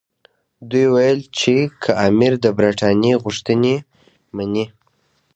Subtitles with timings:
[0.69, 3.75] دوی ویل چې که امیر د برټانیې غوښتنې
[4.35, 4.65] مني.